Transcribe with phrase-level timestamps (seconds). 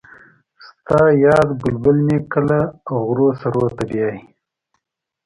[0.67, 4.17] ستا یاد بلبل مې کله کله غرو سرو ته بیايي